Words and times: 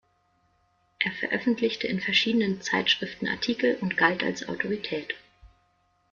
Er 0.97 1.11
veröffentlichte 1.11 1.85
in 1.85 2.01
verschiedenen 2.01 2.59
Zeitschriften 2.63 3.27
Artikel 3.27 3.77
und 3.81 3.97
galt 3.97 4.23
als 4.23 4.49
Autorität. 4.49 5.13